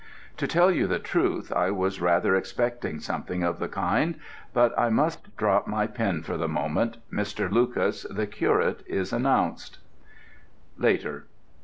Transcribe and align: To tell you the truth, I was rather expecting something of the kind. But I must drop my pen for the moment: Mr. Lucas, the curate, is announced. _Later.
To 0.37 0.47
tell 0.47 0.71
you 0.71 0.87
the 0.87 0.97
truth, 0.97 1.53
I 1.55 1.69
was 1.69 2.01
rather 2.01 2.35
expecting 2.35 2.99
something 2.99 3.43
of 3.43 3.59
the 3.59 3.67
kind. 3.67 4.19
But 4.51 4.73
I 4.75 4.89
must 4.89 5.37
drop 5.37 5.67
my 5.67 5.85
pen 5.85 6.23
for 6.23 6.37
the 6.37 6.47
moment: 6.47 6.97
Mr. 7.13 7.51
Lucas, 7.51 8.07
the 8.09 8.25
curate, 8.25 8.81
is 8.87 9.13
announced. 9.13 9.77
_Later. 10.79 11.25